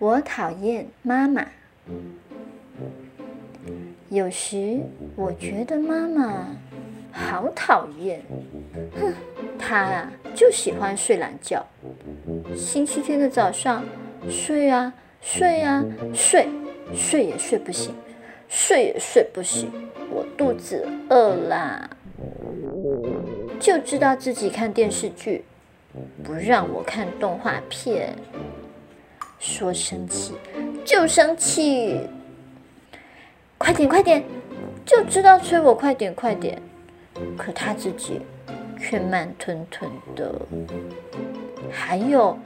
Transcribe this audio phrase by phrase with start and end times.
[0.00, 1.46] 我讨厌妈妈。
[4.08, 4.80] 有时
[5.14, 6.56] 我觉得妈妈
[7.12, 8.22] 好讨厌，
[8.98, 9.12] 哼，
[9.58, 11.66] 她啊就喜欢睡懒觉。
[12.56, 13.84] 星期天的早上，
[14.26, 16.48] 睡啊睡啊睡，
[16.94, 17.94] 睡也睡不醒，
[18.48, 19.70] 睡也睡不醒。
[20.10, 21.90] 我肚子饿啦，
[23.60, 25.44] 就知道自己看电视剧，
[26.24, 28.16] 不让我看动画片。
[29.40, 30.34] 说生气
[30.84, 31.98] 就生气，
[33.56, 34.22] 快点快点，
[34.84, 36.60] 就知道催我快点快点，
[37.38, 38.20] 可他自己
[38.78, 40.34] 却慢吞吞的。
[41.72, 42.38] 还有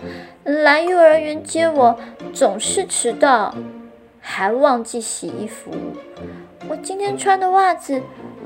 [0.45, 1.99] 来幼儿园接我
[2.33, 3.53] 总是迟到，
[4.21, 5.73] 还忘记洗衣服。
[6.69, 8.01] 我今天穿的袜子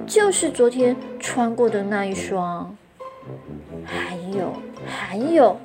[0.06, 2.74] 就是昨天穿过的那一双。
[3.84, 4.54] 还有
[4.86, 5.58] 还有。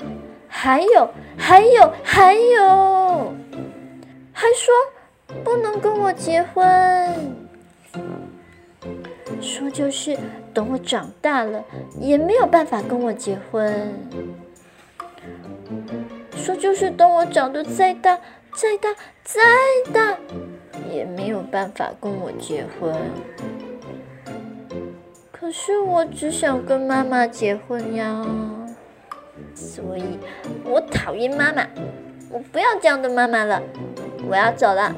[0.64, 3.34] 还有，还有，还有，
[4.32, 4.74] 还说
[5.44, 7.36] 不能跟我结婚，
[9.42, 10.18] 说就是
[10.54, 11.62] 等我长大了
[12.00, 13.94] 也没有办法跟我结婚，
[16.38, 18.18] 说就是等我长得再大、
[18.56, 19.42] 再大、再
[19.92, 20.18] 大
[20.90, 22.96] 也没有办法跟我结婚。
[25.30, 28.26] 可是我只想跟妈妈结婚呀。
[29.56, 30.20] 所以，
[30.64, 31.68] 我讨厌妈妈，
[32.30, 33.62] 我不要这样的妈妈了，
[34.30, 34.96] 我要走了，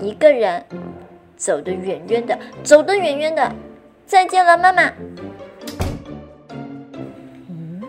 [0.00, 0.64] 一个人
[1.36, 3.52] 走得远远的，走得远远的，
[4.06, 4.92] 再见了，妈妈。
[7.48, 7.82] 嗯？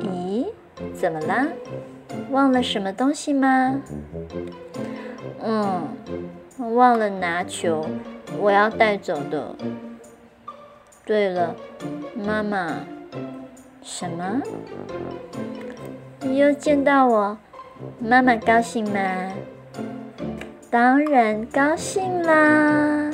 [0.00, 0.46] 咦？
[0.94, 1.48] 怎么啦？
[2.30, 3.82] 忘了什么东西吗？
[5.42, 5.88] 嗯，
[6.74, 7.86] 忘了拿球，
[8.38, 9.56] 我要带走的。
[11.04, 11.54] 对了，
[12.14, 12.84] 妈妈，
[13.82, 14.40] 什么？
[16.20, 17.38] 你又见到我，
[17.98, 19.32] 妈妈高兴吗？
[20.70, 23.09] 当然高兴啦。